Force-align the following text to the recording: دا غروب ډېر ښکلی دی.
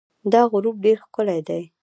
دا 0.31 0.41
غروب 0.51 0.75
ډېر 0.85 0.97
ښکلی 1.05 1.39
دی. 1.47 1.63